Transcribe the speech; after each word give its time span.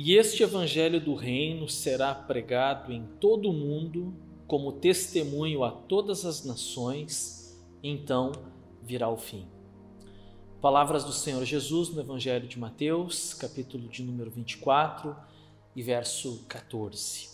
E 0.00 0.14
este 0.14 0.44
evangelho 0.44 1.00
do 1.00 1.16
reino 1.16 1.68
será 1.68 2.14
pregado 2.14 2.92
em 2.92 3.04
todo 3.18 3.50
o 3.50 3.52
mundo 3.52 4.14
como 4.46 4.70
testemunho 4.70 5.64
a 5.64 5.72
todas 5.72 6.24
as 6.24 6.44
nações, 6.44 7.60
então 7.82 8.30
virá 8.80 9.08
o 9.08 9.16
fim. 9.16 9.44
Palavras 10.62 11.02
do 11.02 11.12
Senhor 11.12 11.44
Jesus 11.44 11.88
no 11.88 12.00
Evangelho 12.00 12.46
de 12.46 12.60
Mateus, 12.60 13.34
capítulo 13.34 13.88
de 13.88 14.04
número 14.04 14.30
24 14.30 15.16
e 15.74 15.82
verso 15.82 16.44
14. 16.48 17.30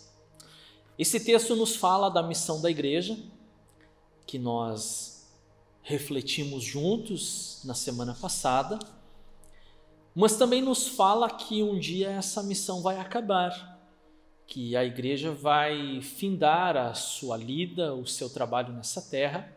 Esse 0.98 1.20
texto 1.20 1.54
nos 1.54 1.76
fala 1.76 2.08
da 2.08 2.22
missão 2.22 2.62
da 2.62 2.70
igreja, 2.70 3.14
que 4.26 4.38
nós 4.38 5.30
refletimos 5.82 6.64
juntos 6.64 7.60
na 7.62 7.74
semana 7.74 8.14
passada, 8.14 8.78
mas 10.14 10.36
também 10.36 10.62
nos 10.62 10.86
fala 10.86 11.28
que 11.28 11.62
um 11.62 11.78
dia 11.78 12.10
essa 12.10 12.42
missão 12.42 12.80
vai 12.80 12.98
acabar, 12.98 13.80
que 14.46 14.76
a 14.76 14.84
igreja 14.84 15.32
vai 15.32 16.00
findar 16.00 16.76
a 16.76 16.94
sua 16.94 17.36
lida, 17.36 17.94
o 17.94 18.06
seu 18.06 18.30
trabalho 18.30 18.72
nessa 18.72 19.02
terra. 19.02 19.52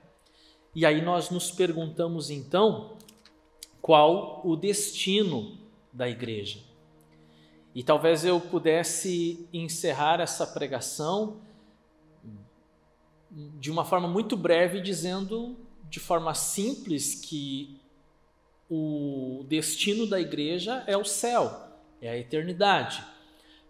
E 0.74 0.86
aí 0.86 1.02
nós 1.02 1.30
nos 1.30 1.52
perguntamos 1.52 2.30
então 2.30 2.98
qual 3.82 4.42
o 4.44 4.56
destino 4.56 5.58
da 5.94 6.10
igreja. 6.10 6.60
E 7.76 7.84
talvez 7.84 8.26
eu 8.26 8.40
pudesse 8.42 9.48
encerrar 9.54 10.20
essa 10.20 10.48
pregação 10.48 11.38
de 13.32 13.70
uma 13.70 13.86
forma 13.86 14.08
muito 14.08 14.36
breve, 14.36 14.82
dizendo 14.82 15.56
de 15.90 16.00
forma 16.00 16.34
simples 16.34 17.14
que 17.14 17.80
o 18.70 19.46
destino 19.48 20.06
da 20.06 20.20
igreja 20.20 20.84
é 20.88 20.98
o 20.98 21.06
céu, 21.06 21.70
é 22.02 22.10
a 22.10 22.18
eternidade. 22.18 23.04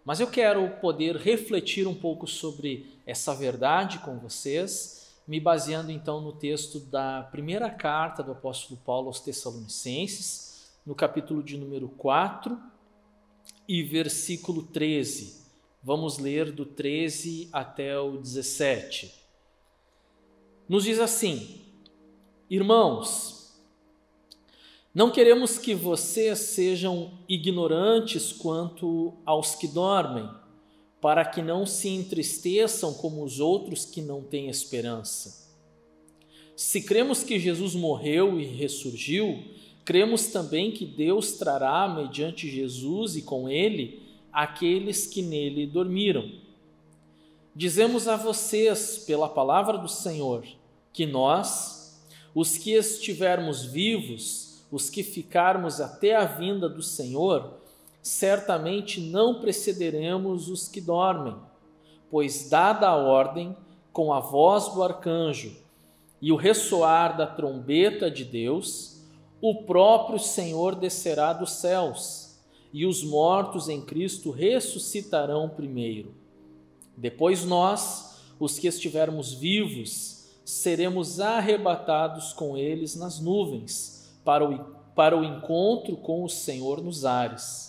Mas 0.04 0.20
eu 0.20 0.26
quero 0.26 0.68
poder 0.80 1.16
refletir 1.16 1.86
um 1.86 1.94
pouco 1.94 2.26
sobre 2.26 2.98
essa 3.06 3.34
verdade 3.34 3.98
com 3.98 4.18
vocês 4.18 4.98
me 5.28 5.38
baseando 5.38 5.92
então 5.92 6.22
no 6.22 6.32
texto 6.32 6.80
da 6.80 7.22
primeira 7.30 7.68
carta 7.68 8.22
do 8.22 8.32
apóstolo 8.32 8.80
Paulo 8.82 9.08
aos 9.08 9.20
Tessalonicenses, 9.20 10.72
no 10.86 10.94
capítulo 10.94 11.42
de 11.42 11.58
número 11.58 11.86
4 11.86 12.58
e 13.68 13.82
versículo 13.82 14.62
13. 14.62 15.46
Vamos 15.82 16.16
ler 16.16 16.50
do 16.50 16.64
13 16.64 17.50
até 17.52 18.00
o 18.00 18.16
17. 18.16 19.14
Nos 20.66 20.84
diz 20.84 20.98
assim: 20.98 21.60
Irmãos, 22.48 23.37
não 24.98 25.12
queremos 25.12 25.58
que 25.58 25.76
vocês 25.76 26.40
sejam 26.40 27.12
ignorantes 27.28 28.32
quanto 28.32 29.14
aos 29.24 29.54
que 29.54 29.68
dormem 29.68 30.28
para 31.00 31.24
que 31.24 31.40
não 31.40 31.64
se 31.64 31.88
entristeçam 31.88 32.92
como 32.94 33.22
os 33.22 33.38
outros 33.38 33.84
que 33.84 34.02
não 34.02 34.24
têm 34.24 34.48
esperança. 34.48 35.54
Se 36.56 36.82
cremos 36.82 37.22
que 37.22 37.38
Jesus 37.38 37.76
morreu 37.76 38.40
e 38.40 38.44
ressurgiu, 38.44 39.44
cremos 39.84 40.32
também 40.32 40.72
que 40.72 40.84
Deus 40.84 41.34
trará, 41.34 41.86
mediante 41.86 42.50
Jesus 42.50 43.14
e 43.14 43.22
com 43.22 43.48
ele, 43.48 44.02
aqueles 44.32 45.06
que 45.06 45.22
nele 45.22 45.64
dormiram. 45.64 46.28
Dizemos 47.54 48.08
a 48.08 48.16
vocês, 48.16 49.04
pela 49.06 49.28
palavra 49.28 49.78
do 49.78 49.88
Senhor, 49.88 50.44
que 50.92 51.06
nós, 51.06 52.02
os 52.34 52.58
que 52.58 52.72
estivermos 52.72 53.64
vivos, 53.64 54.47
os 54.70 54.90
que 54.90 55.02
ficarmos 55.02 55.80
até 55.80 56.14
a 56.14 56.24
vinda 56.24 56.68
do 56.68 56.82
Senhor, 56.82 57.54
certamente 58.02 59.00
não 59.00 59.40
precederemos 59.40 60.48
os 60.48 60.68
que 60.68 60.80
dormem, 60.80 61.36
pois, 62.10 62.48
dada 62.48 62.88
a 62.88 62.96
ordem, 62.96 63.56
com 63.92 64.12
a 64.12 64.20
voz 64.20 64.68
do 64.68 64.82
arcanjo 64.82 65.56
e 66.20 66.32
o 66.32 66.36
ressoar 66.36 67.16
da 67.16 67.26
trombeta 67.26 68.10
de 68.10 68.24
Deus, 68.24 69.00
o 69.40 69.62
próprio 69.62 70.18
Senhor 70.18 70.74
descerá 70.74 71.32
dos 71.32 71.52
céus, 71.52 72.36
e 72.72 72.84
os 72.84 73.02
mortos 73.02 73.68
em 73.68 73.80
Cristo 73.80 74.30
ressuscitarão 74.30 75.48
primeiro. 75.48 76.14
Depois 76.96 77.44
nós, 77.44 78.20
os 78.38 78.58
que 78.58 78.66
estivermos 78.66 79.32
vivos, 79.32 80.26
seremos 80.44 81.20
arrebatados 81.20 82.32
com 82.32 82.56
eles 82.56 82.96
nas 82.96 83.20
nuvens, 83.20 83.97
para 84.24 84.44
o, 84.44 84.58
para 84.94 85.16
o 85.16 85.24
encontro 85.24 85.96
com 85.96 86.24
o 86.24 86.28
Senhor 86.28 86.82
nos 86.82 87.04
ares 87.04 87.68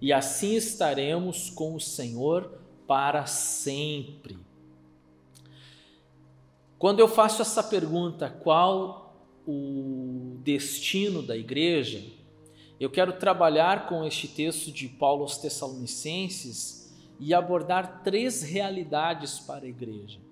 e 0.00 0.12
assim 0.12 0.54
estaremos 0.54 1.50
com 1.50 1.74
o 1.74 1.80
Senhor 1.80 2.60
para 2.86 3.26
sempre. 3.26 4.38
Quando 6.78 7.00
eu 7.00 7.08
faço 7.08 7.40
essa 7.40 7.62
pergunta, 7.62 8.28
qual 8.28 9.14
o 9.46 10.36
destino 10.42 11.22
da 11.22 11.36
igreja? 11.36 12.04
Eu 12.78 12.90
quero 12.90 13.14
trabalhar 13.14 13.88
com 13.88 14.04
este 14.04 14.28
texto 14.28 14.70
de 14.70 14.86
Paulo 14.86 15.22
aos 15.22 15.38
Tessalonicenses 15.38 16.94
e 17.18 17.32
abordar 17.32 18.02
três 18.04 18.42
realidades 18.42 19.38
para 19.38 19.64
a 19.64 19.68
igreja. 19.68 20.25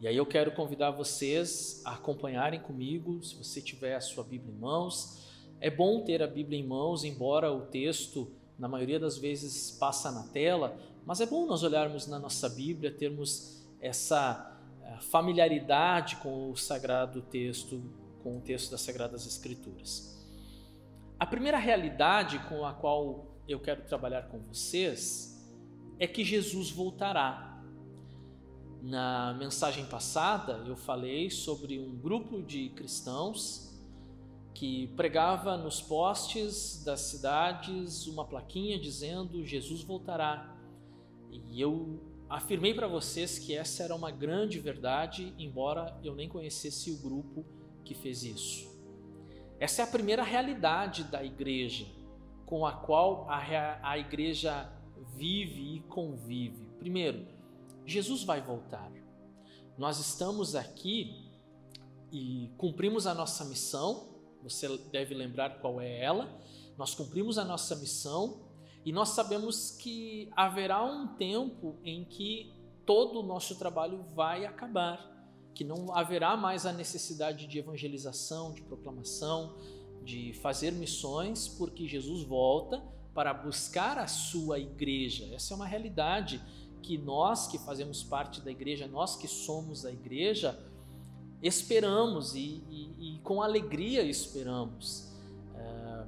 E 0.00 0.06
aí 0.06 0.16
eu 0.16 0.24
quero 0.24 0.52
convidar 0.52 0.92
vocês 0.92 1.82
a 1.84 1.94
acompanharem 1.94 2.60
comigo, 2.60 3.22
se 3.22 3.34
você 3.34 3.60
tiver 3.60 3.96
a 3.96 4.00
sua 4.00 4.22
Bíblia 4.22 4.54
em 4.54 4.58
mãos. 4.58 5.26
É 5.60 5.68
bom 5.68 6.04
ter 6.04 6.22
a 6.22 6.26
Bíblia 6.26 6.58
em 6.58 6.66
mãos, 6.66 7.02
embora 7.02 7.52
o 7.52 7.62
texto 7.62 8.30
na 8.56 8.68
maioria 8.68 9.00
das 9.00 9.18
vezes 9.18 9.72
passa 9.72 10.10
na 10.12 10.22
tela, 10.24 10.78
mas 11.04 11.20
é 11.20 11.26
bom 11.26 11.46
nós 11.46 11.62
olharmos 11.62 12.06
na 12.06 12.18
nossa 12.18 12.48
Bíblia, 12.48 12.92
termos 12.92 13.66
essa 13.80 14.60
eh, 14.82 14.98
familiaridade 15.00 16.16
com 16.16 16.50
o 16.50 16.56
sagrado 16.56 17.22
texto, 17.22 17.82
com 18.22 18.38
o 18.38 18.40
texto 18.40 18.70
das 18.70 18.82
Sagradas 18.82 19.26
Escrituras. 19.26 20.16
A 21.18 21.26
primeira 21.26 21.58
realidade 21.58 22.38
com 22.48 22.64
a 22.64 22.72
qual 22.72 23.26
eu 23.48 23.58
quero 23.58 23.82
trabalhar 23.82 24.28
com 24.28 24.38
vocês 24.40 25.44
é 25.98 26.06
que 26.06 26.22
Jesus 26.22 26.70
voltará. 26.70 27.47
Na 28.82 29.34
mensagem 29.34 29.84
passada 29.86 30.64
eu 30.66 30.76
falei 30.76 31.30
sobre 31.30 31.78
um 31.80 31.96
grupo 31.96 32.42
de 32.42 32.68
cristãos 32.70 33.76
que 34.54 34.88
pregava 34.88 35.56
nos 35.56 35.80
postes 35.80 36.82
das 36.84 37.00
cidades 37.00 38.06
uma 38.06 38.24
plaquinha 38.24 38.78
dizendo 38.78 39.44
Jesus 39.44 39.82
voltará. 39.82 40.56
E 41.30 41.60
eu 41.60 42.00
afirmei 42.28 42.72
para 42.72 42.86
vocês 42.86 43.38
que 43.38 43.54
essa 43.54 43.82
era 43.82 43.94
uma 43.94 44.10
grande 44.10 44.58
verdade, 44.60 45.32
embora 45.38 45.98
eu 46.02 46.14
nem 46.14 46.28
conhecesse 46.28 46.90
o 46.90 46.98
grupo 46.98 47.44
que 47.84 47.94
fez 47.94 48.22
isso. 48.22 48.68
Essa 49.58 49.82
é 49.82 49.84
a 49.84 49.88
primeira 49.88 50.22
realidade 50.22 51.04
da 51.04 51.22
igreja 51.24 51.86
com 52.46 52.64
a 52.64 52.72
qual 52.72 53.26
a, 53.28 53.78
a 53.82 53.98
igreja 53.98 54.70
vive 55.16 55.76
e 55.76 55.80
convive. 55.80 56.66
Primeiro, 56.78 57.26
Jesus 57.90 58.22
vai 58.24 58.40
voltar. 58.40 58.90
Nós 59.76 59.98
estamos 59.98 60.54
aqui 60.54 61.30
e 62.12 62.50
cumprimos 62.56 63.06
a 63.06 63.14
nossa 63.14 63.44
missão 63.44 64.18
você 64.42 64.78
deve 64.90 65.14
lembrar 65.14 65.58
qual 65.60 65.80
é 65.80 66.00
ela. 66.00 66.28
Nós 66.76 66.94
cumprimos 66.94 67.38
a 67.38 67.44
nossa 67.44 67.74
missão 67.76 68.40
e 68.84 68.92
nós 68.92 69.10
sabemos 69.10 69.72
que 69.72 70.30
haverá 70.36 70.84
um 70.84 71.08
tempo 71.16 71.76
em 71.84 72.04
que 72.04 72.52
todo 72.86 73.20
o 73.20 73.22
nosso 73.22 73.56
trabalho 73.56 74.04
vai 74.14 74.46
acabar, 74.46 75.28
que 75.54 75.64
não 75.64 75.94
haverá 75.94 76.36
mais 76.36 76.64
a 76.64 76.72
necessidade 76.72 77.46
de 77.46 77.58
evangelização, 77.58 78.52
de 78.52 78.62
proclamação, 78.62 79.56
de 80.04 80.32
fazer 80.34 80.70
missões, 80.70 81.48
porque 81.48 81.86
Jesus 81.86 82.22
volta 82.22 82.82
para 83.12 83.34
buscar 83.34 83.98
a 83.98 84.06
sua 84.06 84.58
igreja. 84.58 85.28
Essa 85.34 85.52
é 85.52 85.56
uma 85.56 85.66
realidade 85.66 86.40
que 86.82 86.96
nós 86.96 87.46
que 87.46 87.58
fazemos 87.58 88.02
parte 88.02 88.40
da 88.40 88.50
igreja, 88.50 88.86
nós 88.86 89.16
que 89.16 89.28
somos 89.28 89.84
a 89.84 89.92
igreja, 89.92 90.58
esperamos 91.42 92.34
e, 92.34 92.62
e, 92.68 93.16
e 93.16 93.18
com 93.22 93.42
alegria 93.42 94.02
esperamos. 94.02 95.08
É, 95.54 96.04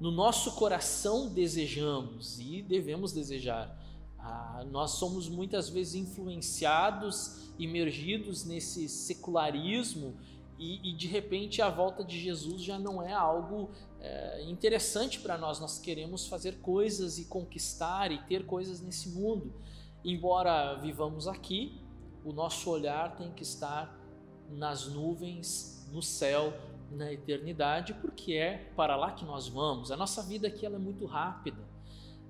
no 0.00 0.10
nosso 0.10 0.52
coração 0.52 1.28
desejamos 1.28 2.38
e 2.40 2.62
devemos 2.62 3.12
desejar. 3.12 3.80
Ah, 4.18 4.64
nós 4.70 4.92
somos 4.92 5.28
muitas 5.28 5.68
vezes 5.68 5.94
influenciados, 5.94 7.50
imergidos 7.58 8.44
nesse 8.44 8.88
secularismo 8.88 10.14
e, 10.58 10.90
e, 10.90 10.92
de 10.94 11.06
repente 11.06 11.60
a 11.60 11.68
volta 11.68 12.04
de 12.04 12.18
Jesus 12.18 12.62
já 12.62 12.78
não 12.78 13.02
é 13.02 13.12
algo 13.12 13.70
é, 14.00 14.44
interessante 14.48 15.18
para 15.20 15.36
nós. 15.36 15.60
Nós 15.60 15.78
queremos 15.78 16.26
fazer 16.26 16.58
coisas 16.60 17.18
e 17.18 17.24
conquistar 17.24 18.12
e 18.12 18.18
ter 18.22 18.46
coisas 18.46 18.80
nesse 18.80 19.08
mundo. 19.10 19.52
Embora 20.04 20.74
vivamos 20.74 21.26
aqui, 21.26 21.80
o 22.22 22.30
nosso 22.30 22.68
olhar 22.68 23.16
tem 23.16 23.32
que 23.32 23.42
estar 23.42 23.98
nas 24.50 24.86
nuvens, 24.86 25.88
no 25.90 26.02
céu, 26.02 26.52
na 26.90 27.10
eternidade, 27.10 27.94
porque 27.94 28.34
é 28.34 28.70
para 28.76 28.96
lá 28.96 29.12
que 29.12 29.24
nós 29.24 29.48
vamos. 29.48 29.90
A 29.90 29.96
nossa 29.96 30.22
vida 30.22 30.48
aqui 30.48 30.66
ela 30.66 30.76
é 30.76 30.78
muito 30.78 31.06
rápida. 31.06 31.66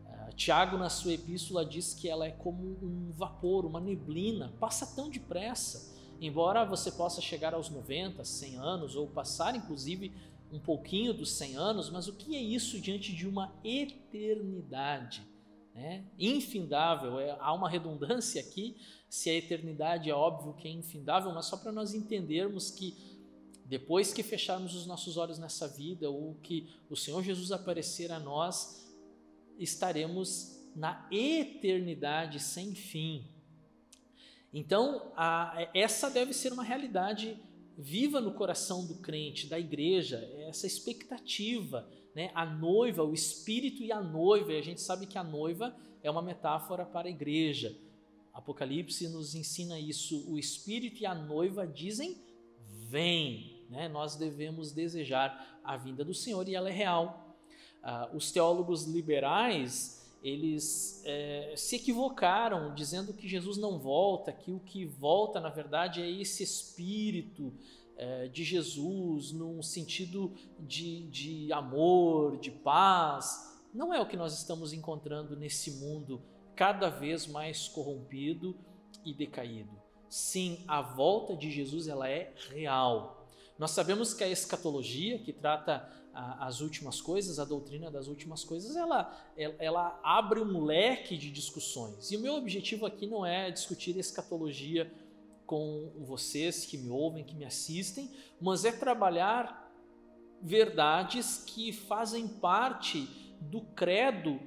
Ah, 0.07 0.31
Tiago, 0.37 0.79
na 0.79 0.89
sua 0.89 1.15
epístola, 1.15 1.65
diz 1.65 1.95
que 1.95 2.09
ela 2.09 2.27
é 2.27 2.31
como 2.31 2.79
um 2.81 3.11
vapor, 3.11 3.67
uma 3.67 3.81
neblina, 3.81 4.53
passa 4.61 4.95
tão 4.95 5.11
depressa. 5.11 5.97
Embora 6.21 6.65
você 6.65 6.93
possa 6.93 7.21
chegar 7.21 7.55
aos 7.55 7.69
90, 7.71 8.25
100 8.25 8.57
anos, 8.57 8.95
ou 8.95 9.09
passar 9.09 9.57
inclusive 9.57 10.13
um 10.53 10.61
pouquinho 10.61 11.13
dos 11.13 11.33
100 11.33 11.57
anos, 11.57 11.91
mas 11.91 12.07
o 12.07 12.13
que 12.13 12.37
é 12.37 12.41
isso 12.41 12.81
diante 12.81 13.13
de 13.13 13.27
uma 13.27 13.53
eternidade? 13.65 15.34
Né? 15.75 16.05
Infindável, 16.19 17.19
é, 17.19 17.37
há 17.41 17.53
uma 17.53 17.69
redundância 17.69 18.41
aqui, 18.41 18.77
se 19.09 19.29
a 19.29 19.35
eternidade 19.35 20.09
é 20.09 20.15
óbvio 20.15 20.55
que 20.55 20.69
é 20.69 20.71
infindável, 20.71 21.33
mas 21.33 21.47
só 21.47 21.57
para 21.57 21.73
nós 21.73 21.95
entendermos 21.95 22.71
que 22.71 22.97
depois 23.65 24.13
que 24.13 24.23
fecharmos 24.23 24.75
os 24.75 24.87
nossos 24.87 25.17
olhos 25.17 25.39
nessa 25.39 25.67
vida, 25.67 26.09
ou 26.11 26.35
que 26.43 26.69
o 26.89 26.97
Senhor 26.97 27.23
Jesus 27.23 27.51
aparecer 27.51 28.13
a 28.13 28.21
nós, 28.21 28.87
estaremos 29.59 30.61
na 30.77 31.09
eternidade 31.11 32.41
sem 32.41 32.75
fim. 32.75 33.27
Então, 34.53 35.13
a, 35.17 35.69
essa 35.75 36.11
deve 36.11 36.33
ser 36.33 36.53
uma 36.53 36.63
realidade 36.63 37.37
viva 37.77 38.21
no 38.21 38.35
coração 38.35 38.87
do 38.87 38.97
crente, 38.97 39.49
da 39.49 39.59
igreja, 39.59 40.19
essa 40.47 40.67
expectativa, 40.67 41.89
né? 42.15 42.31
A 42.35 42.47
noiva, 42.47 43.03
o 43.03 43.13
espírito 43.13 43.83
e 43.83 43.91
a 43.91 44.01
noiva, 44.01 44.53
e 44.53 44.59
a 44.59 44.63
gente 44.63 44.81
sabe 44.81 45.07
que 45.07 45.19
a 45.19 45.25
noiva 45.25 45.75
é 46.03 46.11
uma 46.11 46.23
metáfora 46.23 46.85
para 46.85 47.09
a 47.09 47.11
igreja. 47.11 47.77
Apocalipse 48.33 49.09
nos 49.09 49.35
ensina 49.35 49.79
isso. 49.79 50.31
O 50.31 50.39
espírito 50.39 51.03
e 51.03 51.07
a 51.07 51.15
noiva 51.15 51.67
dizem: 51.67 52.17
"Vem", 52.89 53.65
né? 53.71 53.89
Nós 53.89 54.17
devemos 54.17 54.73
desejar 54.73 55.61
a 55.65 55.77
vinda 55.77 56.05
do 56.05 56.15
Senhor 56.15 56.49
e 56.49 56.55
ela 56.55 56.69
é 56.69 56.73
real. 56.73 57.37
Ah, 57.83 58.11
os 58.15 58.31
teólogos 58.33 58.85
liberais 58.85 60.03
eles 60.25 61.03
é, 61.05 61.53
se 61.55 61.77
equivocaram 61.77 62.75
dizendo 62.75 63.13
que 63.13 63.29
Jesus 63.29 63.59
não 63.59 63.79
volta, 63.79 64.33
que 64.33 64.51
o 64.51 64.59
que 64.59 64.87
volta 64.87 65.39
na 65.39 65.51
verdade 65.51 66.01
é 66.01 66.11
esse 66.11 66.43
espírito 66.43 67.53
é, 67.97 68.29
de 68.29 68.45
Jesus 68.45 69.33
num 69.33 69.63
sentido 69.63 70.33
de, 70.59 71.07
de 71.09 71.53
amor, 71.53 72.39
de 72.39 72.51
paz. 72.51 73.53
Não 73.73 73.93
é 73.93 74.01
o 74.01 74.07
que 74.07 74.17
nós 74.17 74.37
estamos 74.39 74.73
encontrando 74.73 75.37
nesse 75.37 75.73
mundo 75.73 76.23
cada 76.55 76.89
vez 76.89 77.27
mais 77.27 77.69
corrompido 77.69 78.57
e 79.05 79.13
decaído. 79.13 79.83
Sim, 80.09 80.65
a 80.69 80.81
volta 80.81 81.37
de 81.37 81.51
Jesus 81.51 81.89
ela 81.89 82.09
é 82.09 82.33
real. 82.51 83.29
Nós 83.59 83.73
sabemos 83.73 84.15
que 84.15 84.23
a 84.23 84.29
escatologia, 84.29 85.19
que 85.19 85.33
trata 85.33 85.89
a, 86.13 86.47
as 86.47 86.61
últimas 86.61 87.01
coisas, 87.01 87.39
a 87.39 87.45
doutrina 87.45 87.91
das 87.91 88.07
últimas 88.07 88.45
coisas, 88.45 88.77
ela, 88.77 89.13
ela, 89.37 89.55
ela, 89.59 90.01
abre 90.03 90.41
um 90.41 90.65
leque 90.65 91.17
de 91.17 91.31
discussões. 91.31 92.11
E 92.11 92.17
o 92.17 92.21
meu 92.21 92.35
objetivo 92.35 92.87
aqui 92.87 93.07
não 93.07 93.27
é 93.27 93.51
discutir 93.51 93.97
escatologia 93.97 94.93
com 95.47 95.93
vocês 95.99 96.65
que 96.65 96.79
me 96.79 96.91
ouvem, 96.91 97.25
que 97.25 97.35
me 97.35 97.45
assistem, 97.45 98.11
mas 98.41 98.65
é 98.65 98.73
trabalhar 98.73 99.65
verdades 100.43 101.43
que 101.47 101.73
fazem 101.73 102.29
parte 102.29 103.09
do 103.41 103.61
credo 103.61 104.41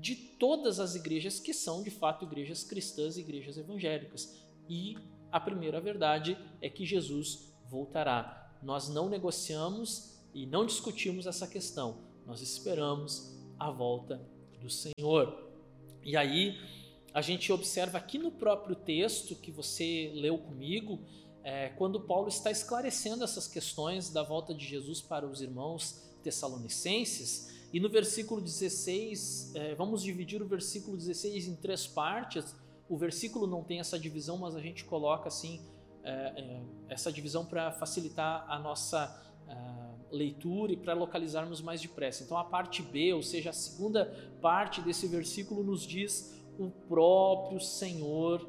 de 0.00 0.16
todas 0.16 0.80
as 0.80 0.94
igrejas 0.94 1.38
que 1.38 1.54
são 1.54 1.82
de 1.82 1.90
fato 1.90 2.24
igrejas 2.24 2.64
cristãs 2.64 3.16
e 3.16 3.20
igrejas 3.20 3.56
evangélicas. 3.56 4.36
E 4.68 4.96
a 5.30 5.40
primeira 5.40 5.80
verdade 5.80 6.36
é 6.60 6.68
que 6.68 6.84
Jesus 6.84 7.52
voltará. 7.68 8.52
Nós 8.62 8.88
não 8.88 9.08
negociamos 9.08 10.20
e 10.34 10.46
não 10.46 10.66
discutimos 10.66 11.26
essa 11.26 11.46
questão, 11.46 11.98
nós 12.26 12.40
esperamos 12.40 13.36
a 13.58 13.70
volta 13.70 14.20
do 14.60 14.70
Senhor. 14.70 15.50
E 16.02 16.16
aí 16.16 16.56
a 17.14 17.20
gente 17.20 17.52
observa 17.52 17.98
aqui 17.98 18.18
no 18.18 18.30
próprio 18.30 18.74
texto 18.74 19.36
que 19.36 19.50
você 19.50 20.10
leu 20.14 20.38
comigo, 20.38 20.98
é, 21.44 21.68
quando 21.70 22.00
Paulo 22.00 22.28
está 22.28 22.50
esclarecendo 22.50 23.24
essas 23.24 23.46
questões 23.46 24.10
da 24.10 24.22
volta 24.22 24.54
de 24.54 24.64
Jesus 24.64 25.00
para 25.00 25.26
os 25.26 25.42
irmãos 25.42 26.02
tessalonicenses, 26.22 27.52
e 27.72 27.80
no 27.80 27.88
versículo 27.88 28.40
16, 28.40 29.54
é, 29.54 29.74
vamos 29.74 30.02
dividir 30.02 30.42
o 30.42 30.46
versículo 30.46 30.96
16 30.96 31.48
em 31.48 31.56
três 31.56 31.86
partes. 31.86 32.54
O 32.88 32.96
versículo 32.96 33.46
não 33.46 33.64
tem 33.64 33.80
essa 33.80 33.98
divisão, 33.98 34.36
mas 34.38 34.54
a 34.54 34.60
gente 34.60 34.84
coloca 34.84 35.28
assim 35.28 35.60
é, 36.04 36.12
é 36.12 36.62
essa 36.88 37.10
divisão 37.12 37.44
para 37.46 37.72
facilitar 37.72 38.44
a 38.48 38.58
nossa 38.58 39.20
leitura 40.12 40.72
e 40.72 40.76
para 40.76 40.92
localizarmos 40.92 41.60
mais 41.60 41.80
depressa. 41.80 42.22
Então 42.22 42.36
a 42.36 42.44
parte 42.44 42.82
B, 42.82 43.14
ou 43.14 43.22
seja, 43.22 43.50
a 43.50 43.52
segunda 43.52 44.06
parte 44.40 44.80
desse 44.82 45.06
versículo 45.06 45.64
nos 45.64 45.86
diz: 45.86 46.41
o 46.58 46.70
próprio 46.70 47.60
Senhor 47.60 48.48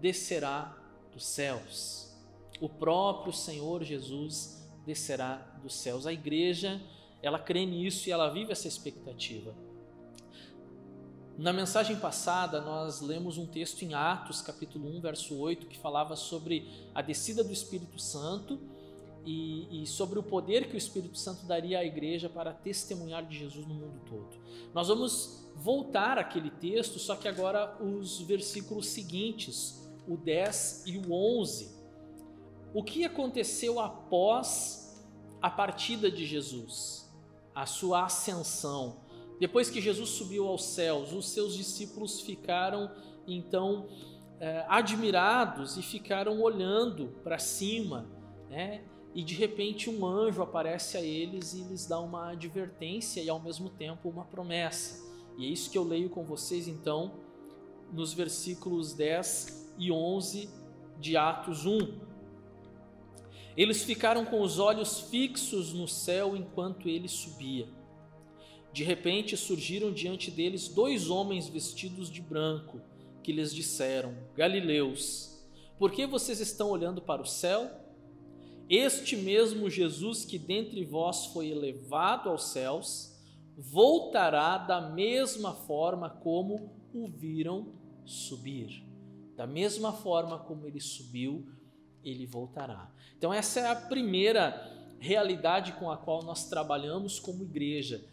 descerá 0.00 0.76
dos 1.12 1.24
céus. 1.24 2.14
O 2.60 2.68
próprio 2.68 3.32
Senhor 3.32 3.82
Jesus 3.82 4.66
descerá 4.86 5.36
dos 5.62 5.74
céus. 5.74 6.06
A 6.06 6.12
igreja, 6.12 6.80
ela 7.22 7.38
crê 7.38 7.64
nisso 7.66 8.08
e 8.08 8.12
ela 8.12 8.30
vive 8.30 8.52
essa 8.52 8.68
expectativa. 8.68 9.54
Na 11.36 11.52
mensagem 11.52 11.96
passada, 11.96 12.60
nós 12.60 13.00
lemos 13.00 13.38
um 13.38 13.46
texto 13.46 13.82
em 13.82 13.92
Atos, 13.92 14.40
capítulo 14.40 14.88
1, 14.96 15.00
verso 15.00 15.36
8, 15.36 15.66
que 15.66 15.76
falava 15.76 16.14
sobre 16.14 16.70
a 16.94 17.02
descida 17.02 17.42
do 17.42 17.52
Espírito 17.52 17.98
Santo 17.98 18.60
e, 19.24 19.82
e, 19.82 19.86
sobre 19.86 20.18
o 20.18 20.22
poder 20.22 20.68
que 20.68 20.74
o 20.74 20.78
Espírito 20.78 21.16
Santo 21.16 21.46
daria 21.46 21.78
à 21.78 21.84
igreja 21.84 22.28
para 22.28 22.52
testemunhar 22.52 23.24
de 23.24 23.38
Jesus 23.38 23.66
no 23.66 23.74
mundo 23.74 24.00
todo. 24.06 24.36
Nós 24.74 24.88
vamos 24.88 25.48
voltar 25.56 26.18
àquele 26.18 26.50
texto, 26.50 26.98
só 26.98 27.16
que 27.16 27.26
agora 27.26 27.82
os 27.82 28.20
versículos 28.20 28.86
seguintes, 28.86 29.88
o 30.06 30.16
10 30.16 30.84
e 30.86 30.98
o 30.98 31.12
11. 31.12 31.74
O 32.74 32.82
que 32.82 33.04
aconteceu 33.04 33.80
após 33.80 35.02
a 35.40 35.48
partida 35.48 36.10
de 36.10 36.26
Jesus, 36.26 37.10
a 37.54 37.64
sua 37.64 38.04
ascensão? 38.04 39.04
Depois 39.40 39.70
que 39.70 39.80
Jesus 39.80 40.10
subiu 40.10 40.46
aos 40.46 40.64
céus, 40.64 41.12
os 41.12 41.28
seus 41.28 41.54
discípulos 41.54 42.20
ficaram 42.20 42.90
então 43.26 43.88
eh, 44.38 44.64
admirados 44.68 45.76
e 45.76 45.82
ficaram 45.82 46.40
olhando 46.40 47.08
para 47.22 47.38
cima, 47.38 48.06
né? 48.48 48.84
E 49.14 49.22
de 49.22 49.34
repente 49.34 49.88
um 49.88 50.04
anjo 50.04 50.42
aparece 50.42 50.96
a 50.96 51.00
eles 51.00 51.54
e 51.54 51.62
lhes 51.62 51.86
dá 51.86 52.00
uma 52.00 52.30
advertência 52.30 53.22
e 53.22 53.30
ao 53.30 53.40
mesmo 53.40 53.70
tempo 53.70 54.08
uma 54.08 54.24
promessa. 54.24 55.02
E 55.38 55.46
é 55.46 55.48
isso 55.48 55.70
que 55.70 55.78
eu 55.78 55.84
leio 55.84 56.10
com 56.10 56.24
vocês 56.24 56.66
então 56.66 57.12
nos 57.92 58.12
versículos 58.12 58.92
10 58.92 59.74
e 59.78 59.92
11 59.92 60.50
de 60.98 61.16
Atos 61.16 61.64
1. 61.64 62.00
Eles 63.56 63.84
ficaram 63.84 64.24
com 64.24 64.40
os 64.40 64.58
olhos 64.58 65.00
fixos 65.00 65.72
no 65.72 65.86
céu 65.86 66.36
enquanto 66.36 66.88
ele 66.88 67.08
subia. 67.08 67.68
De 68.72 68.82
repente 68.82 69.36
surgiram 69.36 69.92
diante 69.92 70.28
deles 70.28 70.66
dois 70.66 71.08
homens 71.08 71.48
vestidos 71.48 72.10
de 72.10 72.20
branco, 72.20 72.80
que 73.22 73.30
lhes 73.30 73.54
disseram: 73.54 74.16
Galileus, 74.36 75.46
por 75.78 75.92
que 75.92 76.04
vocês 76.04 76.40
estão 76.40 76.70
olhando 76.70 77.00
para 77.00 77.22
o 77.22 77.26
céu? 77.26 77.83
Este 78.68 79.16
mesmo 79.16 79.68
Jesus 79.68 80.24
que 80.24 80.38
dentre 80.38 80.84
vós 80.84 81.26
foi 81.26 81.48
elevado 81.48 82.28
aos 82.28 82.48
céus, 82.48 83.14
voltará 83.56 84.58
da 84.58 84.80
mesma 84.80 85.52
forma 85.52 86.10
como 86.10 86.72
o 86.92 87.06
viram 87.08 87.72
subir. 88.04 88.82
Da 89.36 89.46
mesma 89.46 89.92
forma 89.92 90.38
como 90.38 90.66
ele 90.66 90.80
subiu, 90.80 91.46
ele 92.02 92.26
voltará. 92.26 92.90
Então, 93.16 93.32
essa 93.32 93.60
é 93.60 93.66
a 93.66 93.76
primeira 93.76 94.72
realidade 94.98 95.72
com 95.72 95.90
a 95.90 95.96
qual 95.96 96.22
nós 96.22 96.48
trabalhamos 96.48 97.18
como 97.18 97.42
igreja 97.42 98.04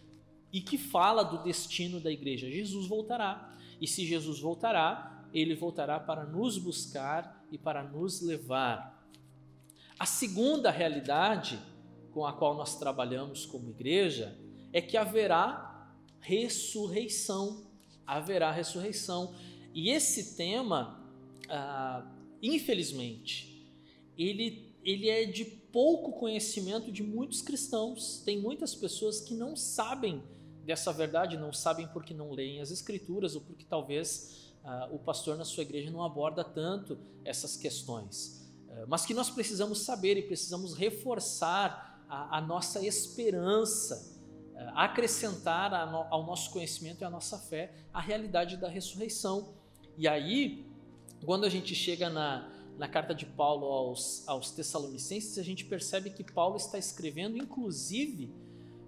e 0.52 0.60
que 0.62 0.78
fala 0.78 1.24
do 1.24 1.44
destino 1.44 2.00
da 2.00 2.12
igreja. 2.12 2.50
Jesus 2.50 2.88
voltará. 2.88 3.56
E 3.80 3.88
se 3.88 4.06
Jesus 4.06 4.40
voltará, 4.40 5.28
ele 5.34 5.56
voltará 5.56 6.00
para 6.00 6.26
nos 6.26 6.58
buscar 6.58 7.46
e 7.52 7.58
para 7.58 7.84
nos 7.84 8.22
levar. 8.22 9.01
A 10.02 10.06
segunda 10.08 10.72
realidade 10.72 11.62
com 12.12 12.26
a 12.26 12.34
qual 12.34 12.56
nós 12.56 12.76
trabalhamos 12.80 13.46
como 13.46 13.70
igreja 13.70 14.36
é 14.74 14.82
que 14.82 14.98
haverá 14.98 15.96
ressurreição. 16.20 17.68
Haverá 18.08 18.52
ressurreição. 18.52 19.36
E 19.76 19.92
esse 19.92 20.36
tema, 20.36 21.08
ah, 21.48 22.12
infelizmente, 22.42 23.72
ele, 24.18 24.74
ele 24.84 25.08
é 25.08 25.24
de 25.24 25.46
pouco 25.46 26.14
conhecimento 26.14 26.92
de 26.92 27.04
muitos 27.04 27.44
cristãos. 27.44 28.24
Tem 28.26 28.42
muitas 28.42 28.74
pessoas 28.74 29.20
que 29.22 29.36
não 29.36 29.56
sabem 29.56 30.24
dessa 30.66 30.92
verdade, 30.92 31.38
não 31.38 31.54
sabem 31.54 31.88
porque 31.90 32.12
não 32.12 32.32
leem 32.32 32.60
as 32.60 32.72
Escrituras 32.72 33.36
ou 33.36 33.42
porque 33.42 33.66
talvez 33.66 34.52
ah, 34.64 34.90
o 34.92 34.98
pastor 34.98 35.38
na 35.38 35.46
sua 35.46 35.62
igreja 35.62 35.92
não 35.92 36.04
aborda 36.04 36.44
tanto 36.44 36.98
essas 37.24 37.56
questões. 37.56 38.41
Eh, 38.72 38.86
mas 38.88 39.06
que 39.06 39.14
nós 39.14 39.30
precisamos 39.30 39.82
saber 39.82 40.18
e 40.18 40.22
precisamos 40.22 40.74
reforçar 40.74 42.04
a, 42.08 42.38
a 42.38 42.42
nossa 42.42 42.86
esperança. 42.86 44.10
Uh, 44.52 44.72
acrescentar 44.76 45.74
ao 45.74 46.24
nosso 46.24 46.52
conhecimento 46.52 47.02
e 47.02 47.06
à 47.06 47.10
nossa 47.10 47.38
fé 47.38 47.74
a 47.92 48.00
realidade 48.00 48.58
da 48.58 48.70
ressurreição. 48.70 49.54
E 49.98 50.08
aí, 50.08 50.66
quando 51.26 51.46
a 51.46 51.50
gente 51.50 51.74
chega 51.74 52.10
na, 52.10 52.48
na 52.78 52.88
carta 52.88 53.16
de 53.16 53.26
Paulo 53.26 53.66
aos, 53.66 54.28
aos 54.28 54.52
Tessalonicenses, 54.52 55.40
a 55.40 55.44
gente 55.44 55.66
percebe 55.66 56.12
que 56.12 56.24
Paulo 56.24 56.58
está 56.58 56.78
escrevendo, 56.78 57.38
inclusive, 57.38 58.32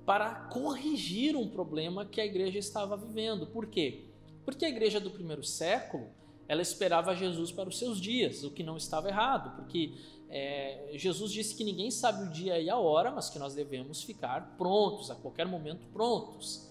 para 0.06 0.36
corrigir 0.50 1.36
um 1.36 1.48
problema 1.48 2.06
que 2.06 2.20
a 2.22 2.26
igreja 2.26 2.60
estava 2.60 2.96
vivendo. 2.98 3.48
Por 3.48 3.66
quê? 3.66 4.06
Porque 4.46 4.66
a 4.66 4.70
igreja 4.70 5.00
do 5.00 5.10
primeiro 5.10 5.44
século 5.44 6.10
ela 6.48 6.62
esperava 6.62 7.16
Jesus 7.16 7.52
para 7.52 7.70
os 7.70 7.80
seus 7.80 8.00
dias, 8.00 8.44
o 8.44 8.52
que 8.52 8.64
não 8.64 8.78
estava 8.78 9.10
errado, 9.10 9.56
porque 9.56 9.94
é, 10.30 10.90
Jesus 10.94 11.32
disse 11.32 11.56
que 11.56 11.64
ninguém 11.64 11.92
sabe 11.92 12.24
o 12.24 12.30
dia 12.30 12.60
e 12.60 12.70
a 12.70 12.78
hora, 12.78 13.12
mas 13.12 13.30
que 13.30 13.38
nós 13.38 13.54
devemos 13.54 14.02
ficar 14.02 14.56
prontos, 14.58 15.12
a 15.12 15.16
qualquer 15.16 15.48
momento 15.48 15.86
prontos. 15.94 16.68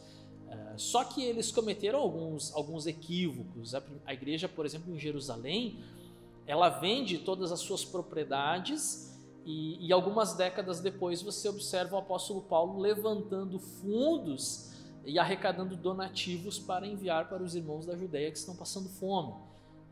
É, 0.49 0.76
só 0.76 1.05
que 1.05 1.23
eles 1.23 1.50
cometeram 1.50 2.00
alguns, 2.00 2.52
alguns 2.55 2.87
equívocos. 2.87 3.75
A, 3.75 3.83
a 4.05 4.12
igreja, 4.12 4.49
por 4.49 4.67
exemplo, 4.67 4.93
em 4.93 4.99
Jerusalém, 4.99 5.79
ela 6.47 6.69
vende 6.69 7.19
todas 7.19 7.52
as 7.52 7.61
suas 7.61 7.85
propriedades 7.85 9.17
e, 9.45 9.87
e, 9.87 9.93
algumas 9.93 10.35
décadas 10.35 10.81
depois 10.81 11.23
você 11.23 11.49
observa 11.49 11.97
o 11.97 11.99
apóstolo 11.99 12.43
Paulo 12.43 12.79
levantando 12.79 13.59
fundos 13.59 14.73
e 15.05 15.19
arrecadando 15.19 15.76
donativos 15.76 16.59
para 16.59 16.87
enviar 16.87 17.29
para 17.29 17.43
os 17.43 17.55
irmãos 17.55 17.87
da 17.87 17.97
Judéia 17.97 18.31
que 18.31 18.38
estão 18.38 18.55
passando 18.55 18.88
fome. 18.88 19.35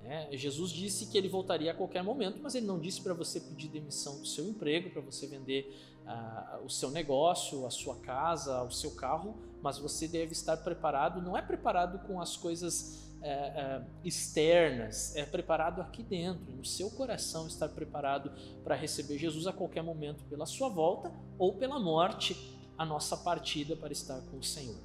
É, 0.05 0.37
Jesus 0.37 0.71
disse 0.71 1.07
que 1.07 1.19
ele 1.19 1.29
voltaria 1.29 1.71
a 1.71 1.75
qualquer 1.75 2.03
momento, 2.03 2.41
mas 2.43 2.55
ele 2.55 2.67
não 2.67 2.79
disse 2.79 3.01
para 3.01 3.15
você 3.15 3.39
pedir 3.39 3.69
demissão 3.69 4.19
do 4.19 4.27
seu 4.27 4.49
emprego, 4.49 4.91
para 4.91 5.03
você 5.03 5.27
vender 5.27 5.77
uh, 6.07 6.65
o 6.65 6.71
seu 6.71 6.91
negócio, 6.91 7.67
a 7.67 7.71
sua 7.71 7.97
casa, 7.97 8.63
o 8.63 8.71
seu 8.71 8.93
carro, 8.93 9.37
mas 9.63 9.79
você 9.79 10.09
deve 10.09 10.33
estar 10.33 10.57
preparado. 10.57 11.21
Não 11.21 11.37
é 11.37 11.43
preparado 11.43 12.07
com 12.07 12.21
as 12.21 12.37
coisas 12.37 13.11
é, 13.23 13.31
é, 13.31 13.83
externas, 14.03 15.15
é 15.15 15.27
preparado 15.27 15.83
aqui 15.83 16.03
dentro, 16.03 16.51
no 16.53 16.65
seu 16.65 16.91
coração, 16.91 17.47
estar 17.47 17.69
preparado 17.69 18.33
para 18.65 18.75
receber 18.75 19.19
Jesus 19.19 19.47
a 19.47 19.53
qualquer 19.53 19.83
momento 19.83 20.25
pela 20.25 20.47
sua 20.47 20.71
volta 20.71 21.13
ou 21.39 21.55
pela 21.55 21.79
morte, 21.79 22.35
a 22.79 22.85
nossa 22.85 23.17
partida 23.19 23.77
para 23.77 23.93
estar 23.93 24.21
com 24.23 24.39
o 24.39 24.43
Senhor. 24.43 24.79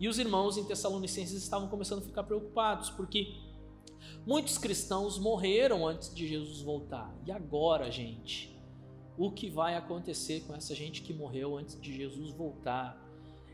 E 0.00 0.08
os 0.08 0.18
irmãos 0.18 0.56
em 0.56 0.64
Tessalonicenses 0.64 1.42
estavam 1.42 1.68
começando 1.68 1.98
a 1.98 2.06
ficar 2.06 2.22
preocupados, 2.22 2.88
porque 2.90 3.34
muitos 4.26 4.58
cristãos 4.58 5.18
morreram 5.18 5.86
antes 5.86 6.14
de 6.14 6.26
Jesus 6.26 6.60
voltar. 6.62 7.14
E 7.26 7.32
agora, 7.32 7.90
gente? 7.90 8.54
O 9.16 9.30
que 9.30 9.48
vai 9.48 9.76
acontecer 9.76 10.40
com 10.40 10.54
essa 10.54 10.74
gente 10.74 11.02
que 11.02 11.14
morreu 11.14 11.56
antes 11.56 11.80
de 11.80 11.96
Jesus 11.96 12.32
voltar? 12.32 13.00